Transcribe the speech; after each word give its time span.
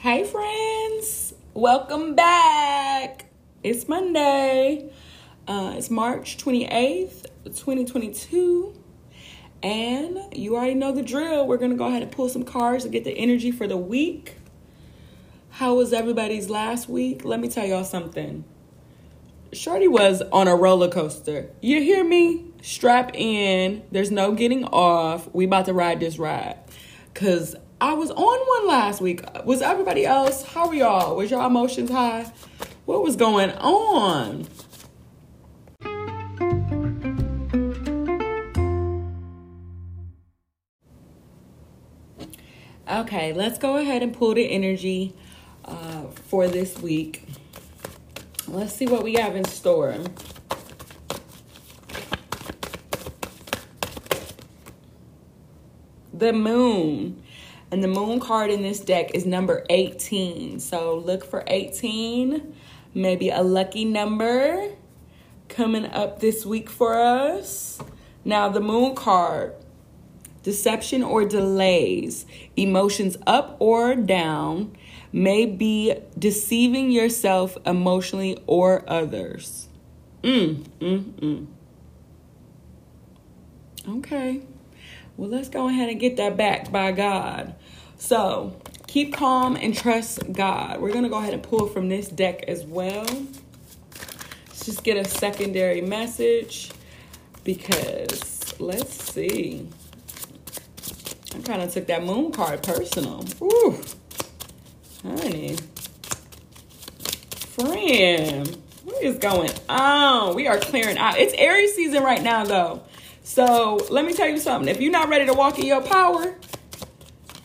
Hey, 0.00 0.22
friends, 0.22 1.34
welcome 1.54 2.14
back. 2.14 3.24
It's 3.64 3.88
Monday, 3.88 4.92
uh, 5.48 5.74
it's 5.76 5.90
March 5.90 6.36
28th, 6.36 7.26
2022. 7.46 8.80
And 9.60 10.20
you 10.32 10.54
already 10.54 10.74
know 10.74 10.92
the 10.92 11.02
drill. 11.02 11.48
We're 11.48 11.56
going 11.56 11.72
to 11.72 11.76
go 11.76 11.86
ahead 11.86 12.04
and 12.04 12.12
pull 12.12 12.28
some 12.28 12.44
cards 12.44 12.84
to 12.84 12.90
get 12.90 13.02
the 13.02 13.10
energy 13.10 13.50
for 13.50 13.66
the 13.66 13.76
week. 13.76 14.36
How 15.50 15.74
was 15.74 15.92
everybody's 15.92 16.48
last 16.48 16.88
week? 16.88 17.24
Let 17.24 17.40
me 17.40 17.48
tell 17.48 17.66
y'all 17.66 17.82
something. 17.82 18.44
Shorty 19.52 19.88
was 19.88 20.22
on 20.32 20.46
a 20.46 20.54
roller 20.54 20.88
coaster. 20.88 21.50
You 21.60 21.82
hear 21.82 22.04
me? 22.04 22.44
Strap 22.62 23.16
in. 23.16 23.82
There's 23.90 24.12
no 24.12 24.30
getting 24.30 24.64
off. 24.66 25.28
We 25.34 25.46
about 25.46 25.64
to 25.64 25.72
ride 25.72 25.98
this 25.98 26.20
ride. 26.20 26.56
Cause 27.14 27.56
I 27.80 27.92
was 27.94 28.10
on 28.10 28.16
one 28.16 28.66
last 28.66 29.00
week. 29.00 29.22
Was 29.44 29.62
everybody 29.62 30.04
else? 30.04 30.42
How 30.42 30.66
were 30.66 30.74
y'all? 30.74 31.14
Was 31.14 31.30
y'all 31.30 31.46
emotions 31.46 31.90
high? 31.90 32.32
What 32.86 33.04
was 33.04 33.14
going 33.14 33.50
on? 33.52 34.48
Okay, 42.90 43.32
let's 43.32 43.58
go 43.58 43.76
ahead 43.76 44.02
and 44.02 44.12
pull 44.12 44.34
the 44.34 44.50
energy 44.50 45.14
uh, 45.64 46.06
for 46.26 46.48
this 46.48 46.78
week. 46.80 47.28
Let's 48.48 48.74
see 48.74 48.86
what 48.86 49.04
we 49.04 49.14
have 49.14 49.36
in 49.36 49.44
store. 49.44 49.94
The 56.12 56.32
moon. 56.32 57.22
And 57.70 57.84
the 57.84 57.88
moon 57.88 58.18
card 58.18 58.50
in 58.50 58.62
this 58.62 58.80
deck 58.80 59.14
is 59.14 59.26
number 59.26 59.64
18. 59.68 60.60
So 60.60 60.96
look 60.96 61.24
for 61.24 61.44
18, 61.46 62.54
maybe 62.94 63.28
a 63.28 63.42
lucky 63.42 63.84
number 63.84 64.70
coming 65.48 65.86
up 65.86 66.20
this 66.20 66.46
week 66.46 66.70
for 66.70 66.98
us. 66.98 67.78
Now, 68.24 68.48
the 68.48 68.60
moon 68.60 68.94
card 68.94 69.54
deception 70.42 71.02
or 71.02 71.26
delays, 71.26 72.24
emotions 72.56 73.18
up 73.26 73.56
or 73.58 73.94
down, 73.94 74.74
may 75.12 75.44
be 75.44 75.94
deceiving 76.18 76.90
yourself 76.90 77.58
emotionally 77.66 78.42
or 78.46 78.82
others. 78.86 79.68
Mm, 80.22 80.64
mm, 80.80 81.02
mm. 81.02 81.46
Okay. 83.98 84.42
Well, 85.18 85.28
let's 85.28 85.48
go 85.48 85.68
ahead 85.68 85.88
and 85.88 85.98
get 85.98 86.16
that 86.18 86.36
backed 86.36 86.70
by 86.70 86.92
God. 86.92 87.56
So, 87.96 88.56
keep 88.86 89.12
calm 89.12 89.56
and 89.56 89.76
trust 89.76 90.32
God. 90.32 90.80
We're 90.80 90.92
going 90.92 91.02
to 91.02 91.10
go 91.10 91.18
ahead 91.18 91.34
and 91.34 91.42
pull 91.42 91.66
from 91.66 91.88
this 91.88 92.06
deck 92.06 92.44
as 92.46 92.64
well. 92.64 93.04
Let's 94.46 94.64
just 94.64 94.84
get 94.84 94.96
a 94.96 95.04
secondary 95.04 95.80
message 95.80 96.70
because 97.42 98.60
let's 98.60 99.12
see. 99.12 99.68
I 101.34 101.40
kind 101.40 101.62
of 101.62 101.72
took 101.72 101.88
that 101.88 102.04
moon 102.04 102.30
card 102.30 102.62
personal. 102.62 103.24
Ooh, 103.42 103.82
honey. 105.02 105.56
Friend, 107.58 108.56
what 108.84 109.02
is 109.02 109.18
going 109.18 109.50
on? 109.68 110.36
We 110.36 110.46
are 110.46 110.58
clearing 110.58 110.96
out. 110.96 111.18
It's 111.18 111.34
Aries 111.34 111.74
season 111.74 112.04
right 112.04 112.22
now, 112.22 112.44
though. 112.44 112.84
So 113.28 113.76
let 113.90 114.06
me 114.06 114.14
tell 114.14 114.26
you 114.26 114.38
something. 114.38 114.74
If 114.74 114.80
you're 114.80 114.90
not 114.90 115.10
ready 115.10 115.26
to 115.26 115.34
walk 115.34 115.58
in 115.58 115.66
your 115.66 115.82
power, 115.82 116.34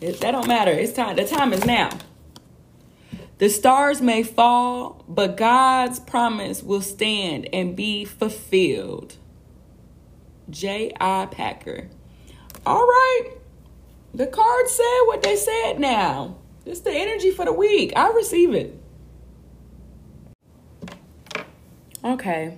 that 0.00 0.18
don't 0.18 0.48
matter. 0.48 0.70
It's 0.70 0.94
time. 0.94 1.14
The 1.14 1.26
time 1.26 1.52
is 1.52 1.66
now. 1.66 1.90
The 3.36 3.50
stars 3.50 4.00
may 4.00 4.22
fall, 4.22 5.04
but 5.06 5.36
God's 5.36 6.00
promise 6.00 6.62
will 6.62 6.80
stand 6.80 7.50
and 7.52 7.76
be 7.76 8.06
fulfilled. 8.06 9.18
J.I. 10.48 11.26
Packer. 11.26 11.90
All 12.64 12.86
right. 12.86 13.32
The 14.14 14.26
cards 14.26 14.70
said 14.72 15.00
what 15.04 15.22
they 15.22 15.36
said 15.36 15.78
now. 15.78 16.38
It's 16.64 16.80
the 16.80 16.92
energy 16.92 17.30
for 17.30 17.44
the 17.44 17.52
week. 17.52 17.92
I 17.94 18.10
receive 18.10 18.54
it. 18.54 18.80
Okay. 22.02 22.56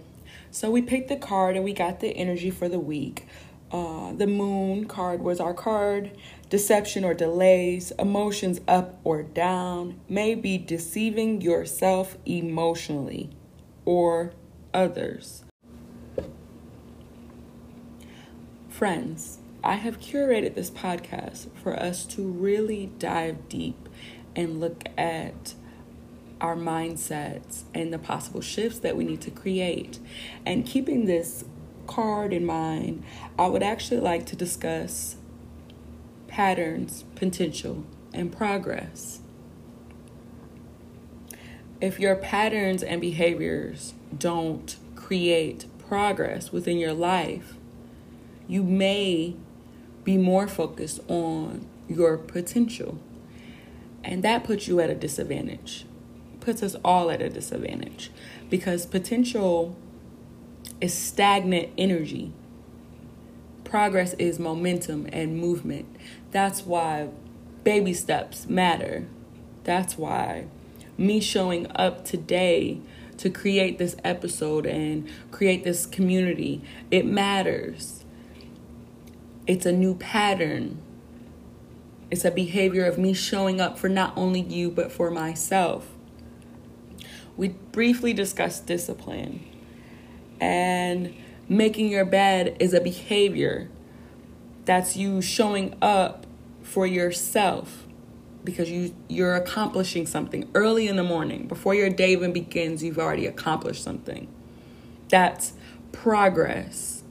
So 0.56 0.70
we 0.70 0.80
picked 0.80 1.08
the 1.08 1.16
card 1.16 1.54
and 1.54 1.66
we 1.66 1.74
got 1.74 2.00
the 2.00 2.16
energy 2.16 2.50
for 2.50 2.66
the 2.66 2.78
week. 2.78 3.26
Uh, 3.70 4.14
the 4.14 4.26
moon 4.26 4.86
card 4.86 5.20
was 5.20 5.38
our 5.38 5.52
card. 5.52 6.12
Deception 6.48 7.04
or 7.04 7.12
delays, 7.12 7.92
emotions 7.98 8.62
up 8.66 8.98
or 9.04 9.22
down, 9.22 10.00
may 10.08 10.34
be 10.34 10.56
deceiving 10.56 11.42
yourself 11.42 12.16
emotionally 12.24 13.28
or 13.84 14.32
others. 14.72 15.44
Friends, 18.70 19.40
I 19.62 19.74
have 19.74 20.00
curated 20.00 20.54
this 20.54 20.70
podcast 20.70 21.48
for 21.62 21.78
us 21.78 22.06
to 22.06 22.22
really 22.22 22.92
dive 22.98 23.50
deep 23.50 23.90
and 24.34 24.58
look 24.58 24.84
at 24.96 25.52
our 26.40 26.56
mindsets 26.56 27.62
and 27.74 27.92
the 27.92 27.98
possible 27.98 28.40
shifts 28.40 28.78
that 28.80 28.96
we 28.96 29.04
need 29.04 29.20
to 29.22 29.30
create. 29.30 29.98
And 30.44 30.66
keeping 30.66 31.06
this 31.06 31.44
card 31.86 32.32
in 32.32 32.44
mind, 32.44 33.02
I 33.38 33.46
would 33.46 33.62
actually 33.62 34.00
like 34.00 34.26
to 34.26 34.36
discuss 34.36 35.16
patterns, 36.28 37.04
potential, 37.14 37.84
and 38.12 38.32
progress. 38.32 39.20
If 41.80 42.00
your 42.00 42.16
patterns 42.16 42.82
and 42.82 43.00
behaviors 43.00 43.94
don't 44.16 44.76
create 44.94 45.66
progress 45.88 46.52
within 46.52 46.78
your 46.78 46.94
life, 46.94 47.54
you 48.48 48.62
may 48.62 49.36
be 50.04 50.16
more 50.16 50.46
focused 50.46 51.00
on 51.08 51.66
your 51.88 52.16
potential. 52.16 52.98
And 54.02 54.22
that 54.22 54.44
puts 54.44 54.68
you 54.68 54.80
at 54.80 54.88
a 54.88 54.94
disadvantage. 54.94 55.84
Puts 56.46 56.62
us 56.62 56.76
all 56.84 57.10
at 57.10 57.20
a 57.20 57.28
disadvantage 57.28 58.12
because 58.48 58.86
potential 58.86 59.76
is 60.80 60.94
stagnant 60.94 61.70
energy. 61.76 62.32
Progress 63.64 64.12
is 64.14 64.38
momentum 64.38 65.08
and 65.12 65.36
movement. 65.36 65.88
That's 66.30 66.64
why 66.64 67.08
baby 67.64 67.92
steps 67.92 68.48
matter. 68.48 69.08
That's 69.64 69.98
why 69.98 70.46
me 70.96 71.18
showing 71.18 71.66
up 71.74 72.04
today 72.04 72.78
to 73.16 73.28
create 73.28 73.78
this 73.78 73.96
episode 74.04 74.66
and 74.66 75.10
create 75.32 75.64
this 75.64 75.84
community, 75.84 76.62
it 76.92 77.04
matters 77.04 78.04
it's 79.48 79.66
a 79.66 79.72
new 79.72 79.96
pattern. 79.96 80.78
It's 82.08 82.24
a 82.24 82.30
behavior 82.30 82.84
of 82.84 82.98
me 82.98 83.14
showing 83.14 83.60
up 83.60 83.76
for 83.76 83.88
not 83.88 84.12
only 84.16 84.42
you, 84.42 84.70
but 84.70 84.92
for 84.92 85.10
myself. 85.10 85.95
We 87.36 87.48
briefly 87.48 88.12
discussed 88.12 88.66
discipline. 88.66 89.46
And 90.40 91.14
making 91.48 91.88
your 91.88 92.04
bed 92.04 92.56
is 92.60 92.74
a 92.74 92.80
behavior 92.80 93.68
that's 94.64 94.96
you 94.96 95.22
showing 95.22 95.76
up 95.80 96.26
for 96.62 96.86
yourself 96.86 97.86
because 98.44 98.70
you 98.70 98.94
you're 99.08 99.34
accomplishing 99.34 100.06
something 100.06 100.48
early 100.54 100.88
in 100.88 100.96
the 100.96 101.02
morning. 101.02 101.46
Before 101.46 101.74
your 101.74 101.90
day 101.90 102.12
even 102.12 102.32
begins 102.32 102.82
you've 102.82 102.98
already 102.98 103.26
accomplished 103.26 103.82
something. 103.82 104.28
That's 105.08 105.52
progress. 105.92 107.02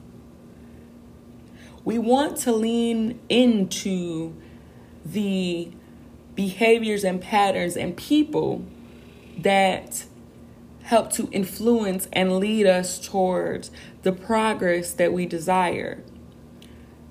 We 1.84 1.98
want 1.98 2.36
to 2.38 2.52
lean 2.52 3.20
into 3.28 4.34
the 5.04 5.70
behaviors 6.34 7.04
and 7.04 7.20
patterns 7.20 7.76
and 7.76 7.96
people 7.96 8.64
that 9.38 10.04
help 10.86 11.12
to 11.12 11.28
influence 11.30 12.08
and 12.12 12.38
lead 12.38 12.66
us 12.66 12.98
towards 12.98 13.70
the 14.02 14.12
progress 14.12 14.92
that 14.92 15.12
we 15.12 15.26
desire. 15.26 16.02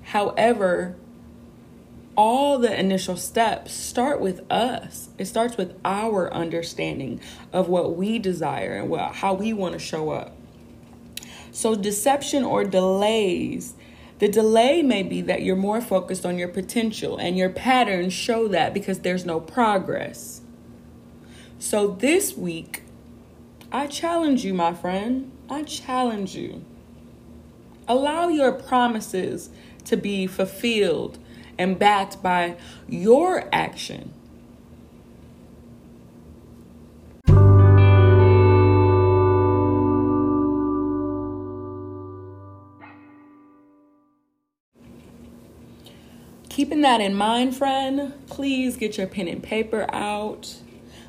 However, 0.02 0.96
all 2.16 2.58
the 2.58 2.78
initial 2.78 3.16
steps 3.16 3.74
start 3.74 4.20
with 4.20 4.40
us. 4.50 5.10
It 5.18 5.26
starts 5.26 5.56
with 5.56 5.78
our 5.84 6.32
understanding 6.32 7.20
of 7.52 7.68
what 7.68 7.96
we 7.96 8.18
desire 8.18 8.74
and 8.74 8.88
what, 8.88 9.16
how 9.16 9.34
we 9.34 9.52
want 9.52 9.74
to 9.74 9.78
show 9.78 10.10
up. 10.10 10.34
So, 11.52 11.74
deception 11.74 12.44
or 12.44 12.64
delays 12.64 13.74
the 14.18 14.28
delay 14.28 14.82
may 14.82 15.02
be 15.02 15.20
that 15.22 15.42
you're 15.42 15.56
more 15.56 15.82
focused 15.82 16.24
on 16.24 16.38
your 16.38 16.48
potential, 16.48 17.18
and 17.18 17.36
your 17.36 17.50
patterns 17.50 18.14
show 18.14 18.48
that 18.48 18.72
because 18.72 19.00
there's 19.00 19.26
no 19.26 19.40
progress. 19.40 20.40
So 21.58 21.88
this 21.88 22.34
week, 22.34 22.82
I 23.72 23.86
challenge 23.88 24.44
you, 24.44 24.54
my 24.54 24.72
friend. 24.72 25.32
I 25.50 25.62
challenge 25.64 26.34
you. 26.34 26.64
Allow 27.88 28.28
your 28.28 28.52
promises 28.52 29.50
to 29.84 29.96
be 29.96 30.26
fulfilled 30.26 31.18
and 31.58 31.78
backed 31.78 32.22
by 32.22 32.56
your 32.88 33.48
action. 33.52 34.12
Keeping 46.48 46.80
that 46.80 47.02
in 47.02 47.14
mind, 47.14 47.54
friend, 47.54 48.14
please 48.28 48.76
get 48.76 48.96
your 48.96 49.06
pen 49.06 49.28
and 49.28 49.42
paper 49.42 49.86
out. 49.92 50.56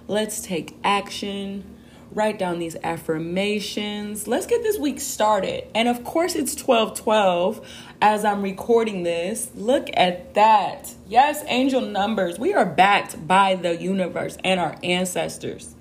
Let's 0.07 0.41
take 0.41 0.75
action 0.83 1.76
Write 2.11 2.39
down 2.39 2.59
these 2.59 2.75
affirmations. 2.83 4.27
Let's 4.27 4.45
get 4.45 4.63
this 4.63 4.77
week 4.77 4.99
started. 4.99 5.65
And 5.75 5.87
of 5.87 6.03
course, 6.03 6.35
it's 6.35 6.55
12 6.55 6.97
12 6.99 7.67
as 8.01 8.23
I'm 8.23 8.41
recording 8.41 9.03
this. 9.03 9.51
Look 9.55 9.89
at 9.93 10.33
that. 10.33 10.93
Yes, 11.07 11.43
angel 11.47 11.81
numbers. 11.81 12.39
We 12.39 12.53
are 12.53 12.65
backed 12.65 13.27
by 13.27 13.55
the 13.55 13.75
universe 13.75 14.37
and 14.43 14.59
our 14.59 14.77
ancestors. 14.83 15.75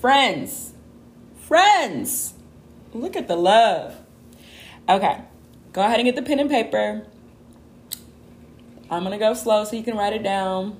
Friends, 0.00 0.74
friends, 1.36 2.34
look 2.92 3.16
at 3.16 3.28
the 3.28 3.36
love. 3.36 3.96
Okay, 4.88 5.20
go 5.72 5.82
ahead 5.82 6.00
and 6.00 6.06
get 6.06 6.16
the 6.16 6.22
pen 6.22 6.40
and 6.40 6.50
paper. 6.50 7.06
I'm 8.90 9.04
to 9.04 9.18
go 9.18 9.34
slow 9.34 9.64
so 9.64 9.76
you 9.76 9.82
can 9.82 9.96
write 9.96 10.12
it 10.12 10.22
down. 10.22 10.76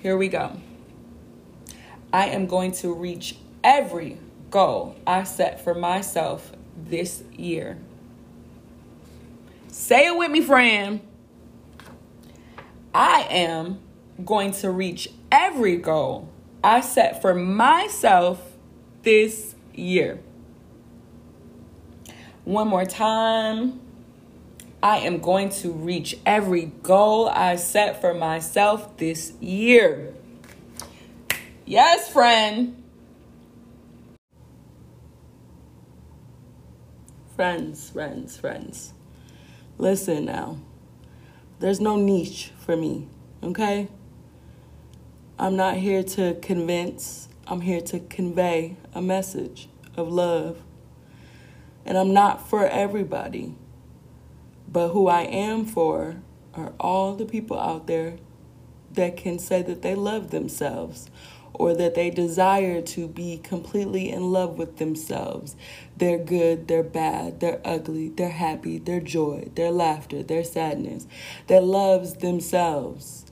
Here 0.00 0.16
we 0.16 0.28
go. 0.28 0.56
I 2.12 2.26
am 2.26 2.46
going 2.46 2.72
to 2.72 2.92
reach 2.92 3.36
every 3.64 4.18
goal 4.50 4.96
I 5.06 5.24
set 5.24 5.62
for 5.62 5.74
myself 5.74 6.52
this 6.76 7.22
year. 7.36 7.78
Say 9.68 10.08
it 10.08 10.16
with 10.16 10.30
me, 10.30 10.42
friend. 10.42 11.00
I 12.94 13.26
am 13.30 13.80
going 14.22 14.52
to 14.52 14.70
reach 14.70 15.08
every 15.30 15.76
goal 15.76 16.28
I 16.62 16.82
set 16.82 17.22
for 17.22 17.34
myself 17.34 18.52
this 19.02 19.54
year. 19.74 20.20
One 22.44 22.68
more 22.68 22.84
time. 22.84 23.80
I 24.82 24.98
am 24.98 25.20
going 25.20 25.48
to 25.60 25.70
reach 25.70 26.18
every 26.26 26.66
goal 26.82 27.28
I 27.28 27.54
set 27.54 28.00
for 28.00 28.12
myself 28.12 28.96
this 28.96 29.32
year. 29.40 30.12
Yes, 31.64 32.08
friend. 32.08 32.82
Friends, 37.36 37.90
friends, 37.90 38.36
friends. 38.36 38.92
Listen 39.78 40.24
now. 40.24 40.58
There's 41.60 41.80
no 41.80 41.96
niche 41.96 42.50
for 42.58 42.76
me, 42.76 43.06
okay? 43.44 43.88
I'm 45.38 45.56
not 45.56 45.76
here 45.76 46.02
to 46.02 46.34
convince, 46.42 47.28
I'm 47.46 47.60
here 47.60 47.80
to 47.82 48.00
convey 48.00 48.76
a 48.92 49.00
message 49.00 49.68
of 49.96 50.10
love. 50.10 50.58
And 51.86 51.96
I'm 51.96 52.12
not 52.12 52.48
for 52.48 52.66
everybody. 52.66 53.54
But 54.66 54.88
who 54.88 55.06
I 55.06 55.22
am 55.22 55.64
for 55.64 56.16
are 56.54 56.72
all 56.80 57.14
the 57.14 57.24
people 57.24 57.58
out 57.58 57.86
there 57.86 58.16
that 58.92 59.16
can 59.16 59.38
say 59.38 59.62
that 59.62 59.82
they 59.82 59.94
love 59.94 60.30
themselves 60.30 61.08
or 61.54 61.74
that 61.74 61.94
they 61.94 62.10
desire 62.10 62.80
to 62.80 63.08
be 63.08 63.38
completely 63.38 64.10
in 64.10 64.32
love 64.32 64.58
with 64.58 64.78
themselves. 64.78 65.56
They're 65.96 66.18
good, 66.18 66.68
they're 66.68 66.82
bad, 66.82 67.40
they're 67.40 67.60
ugly, 67.64 68.08
they're 68.08 68.30
happy, 68.30 68.78
their 68.78 69.00
joy, 69.00 69.50
their 69.54 69.70
laughter, 69.70 70.22
their 70.22 70.44
sadness, 70.44 71.06
that 71.48 71.64
loves 71.64 72.14
themselves. 72.16 73.26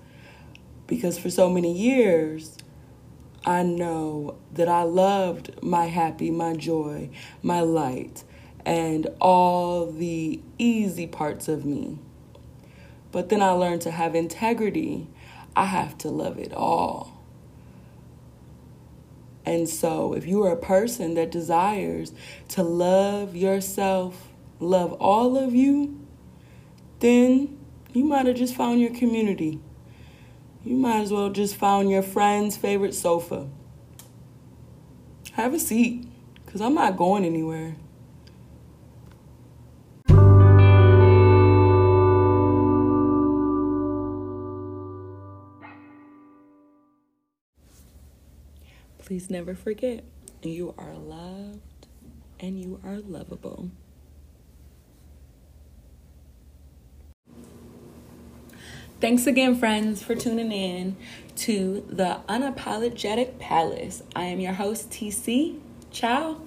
Because 0.86 1.18
for 1.18 1.30
so 1.30 1.48
many 1.48 1.72
years, 1.72 2.58
I 3.44 3.62
know 3.62 4.36
that 4.52 4.68
I 4.68 4.82
loved 4.82 5.62
my 5.62 5.86
happy, 5.86 6.30
my 6.30 6.54
joy, 6.54 7.10
my 7.42 7.60
light, 7.60 8.24
and 8.66 9.06
all 9.20 9.90
the 9.90 10.42
easy 10.58 11.06
parts 11.06 11.48
of 11.48 11.64
me. 11.64 11.98
But 13.12 13.28
then 13.28 13.40
I 13.42 13.50
learned 13.50 13.82
to 13.82 13.90
have 13.90 14.14
integrity. 14.14 15.08
I 15.56 15.64
have 15.64 15.96
to 15.98 16.10
love 16.10 16.38
it 16.38 16.52
all. 16.52 17.19
And 19.44 19.68
so, 19.68 20.12
if 20.12 20.26
you 20.26 20.42
are 20.44 20.52
a 20.52 20.56
person 20.56 21.14
that 21.14 21.30
desires 21.30 22.12
to 22.48 22.62
love 22.62 23.34
yourself, 23.34 24.28
love 24.58 24.92
all 24.94 25.36
of 25.36 25.54
you, 25.54 25.98
then 27.00 27.58
you 27.92 28.04
might 28.04 28.26
have 28.26 28.36
just 28.36 28.54
found 28.54 28.80
your 28.80 28.94
community. 28.94 29.60
You 30.64 30.76
might 30.76 31.00
as 31.00 31.10
well 31.10 31.30
just 31.30 31.56
found 31.56 31.90
your 31.90 32.02
friend's 32.02 32.56
favorite 32.56 32.94
sofa. 32.94 33.48
Have 35.32 35.54
a 35.54 35.58
seat, 35.58 36.06
because 36.44 36.60
I'm 36.60 36.74
not 36.74 36.96
going 36.96 37.24
anywhere. 37.24 37.76
Please 49.10 49.28
never 49.28 49.56
forget 49.56 50.04
you 50.40 50.72
are 50.78 50.94
loved 50.94 51.88
and 52.38 52.60
you 52.60 52.80
are 52.84 52.98
lovable. 52.98 53.68
Thanks 59.00 59.26
again, 59.26 59.56
friends, 59.56 60.00
for 60.00 60.14
tuning 60.14 60.52
in 60.52 60.96
to 61.38 61.84
the 61.88 62.20
Unapologetic 62.28 63.40
Palace. 63.40 64.04
I 64.14 64.26
am 64.26 64.38
your 64.38 64.52
host, 64.52 64.90
TC. 64.90 65.58
Ciao. 65.90 66.42